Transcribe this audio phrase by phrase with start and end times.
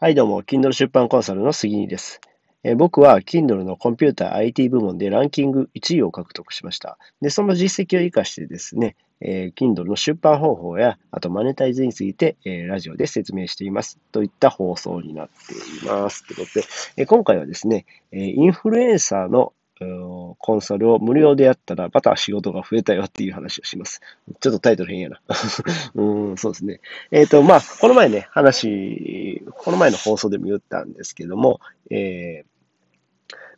[0.00, 2.20] はい、どうも、Kindle 出版コンサルの杉井です。
[2.62, 6.98] え、僕は Kindle のコンピューター IT 部門でランキング1位を獲得しました。
[7.20, 13.98] で、その実績を生かしてですね、えー、Kindle の出版方法や、あとマネタイズについて、えー、ラジオで説明しています。
[14.12, 16.24] といった放送になっています。
[16.28, 24.00] ということで、え、今回はですね、えインフルエンサーのコンサルを無料でやったら、また仕事が増えたよっていう話をします。
[24.40, 25.20] ちょっとタイトル変やな。
[25.94, 26.80] うん、そうですね。
[27.10, 32.57] えっ、ー、と、まあ、この前ね、話、この前の放送でも言ったんですけども、えー、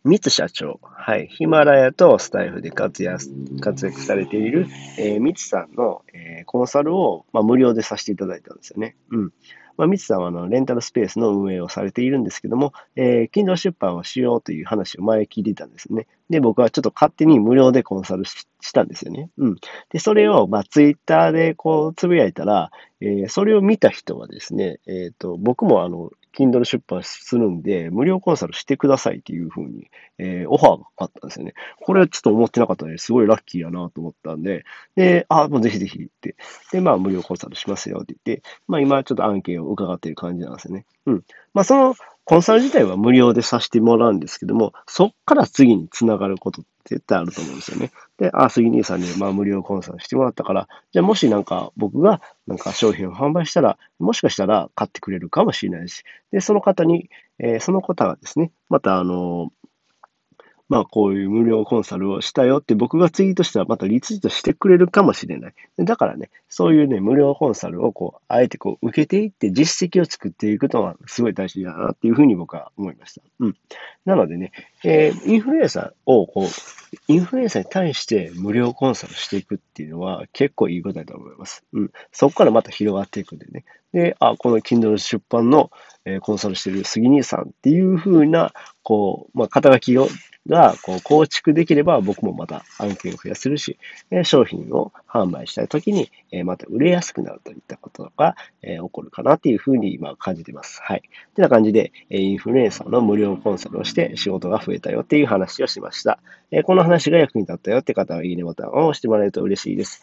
[0.02, 3.24] 三津社長、はい、ヒマラヤとスタイフで活躍
[3.60, 4.66] 活躍されている、
[4.98, 8.96] えー、三津さんの、えー、コンサルを、まあ、無料でさせていただいたんですよね。
[9.10, 9.32] うん。
[9.76, 16.06] まあ、三さんはあのレンタルスペースの運営をされているんですけども、えー、近所出版をしようという話を前聞いてたんですね。
[16.28, 19.30] で、僕はちょっと勝手に無料でコンサルしたんですよね。
[19.38, 19.56] うん。
[19.90, 31.54] で、それを、まあ、ツイッターでこう、つぶやいたら、えー、それを見た人はですね、えっ、ー、と、僕もあの、Kindle 出版するんで、無料コンサルしてくださいっていうふうに、えー、オファーがかかったんですよね。
[31.80, 34.64] これはちょっと思ってなかったので、すごいラッキーやなと思ったんで、
[34.94, 36.36] で、あ、もうぜひぜひって。
[36.72, 40.86] で、まあ、無料コンサルしますよって言って、まあ、今ちょっと案件を伺っている感じなんですよね。
[41.06, 41.24] うん。
[41.52, 47.90] まあ、その、コンサル自体は無料でさせてもらうんですけども、そっから次につながることって絶対あると思うんですよね。
[48.18, 59.50] で、あ、杉兄さんにまあ無料コンサルしてもらったから、じゃあもしなんか僕がなんか商品を販売したら、もしかしたら買ってくれるかもしれないし、で、その方に、えー、その方がですね、またあの、
[60.70, 65.54] まあこういう無料コンサルをしたよって僕がツイートしたらまたリツイートしてくれるかもしれない。
[65.78, 73.22] だからね、そういうね、無料コンサルをこう、あえてこう受けていって実績を作っていくのはすごい大事だなっていうふうに僕は思いました。
[73.40, 73.56] うん。
[74.04, 74.52] なのでね、
[74.84, 76.46] えー、インフルエンサーをこう、
[77.08, 81.64] インフルエンサーに対して無料コンサルしていくっていうのは結構いいことだと思います。
[81.72, 81.90] うん。
[82.12, 83.64] そこからまた広がっていくんでね。
[83.92, 85.72] で、あ、この Kindle 出版の、
[86.04, 88.52] え、コンサルしてる杉兄さんっていうふうな、
[88.82, 90.08] こう、まあ、肩書きを
[90.48, 93.78] がこう構築できれば僕もまた案件を増やせるし、
[94.24, 96.10] 商品を販売したいときに
[96.44, 100.80] また売れやすくなるといったことが起こるかなというふうに今感じています。
[100.82, 101.02] はい。
[101.34, 106.18] てな感じで、インフルエンサーの無料コンサルをして仕事が増えたよっていう話をしました。
[106.64, 110.02] この話が役に立ったよって方は、いいねボタンを押してもらえると嬉しいです。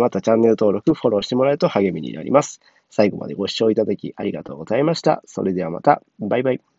[0.00, 2.60] またチャンネル登録、フォローしてもらえると励みになります。
[2.90, 5.22] 最後までご視聴いただきありがとうございました。
[5.26, 6.02] それではまた。
[6.20, 6.77] バイバイ。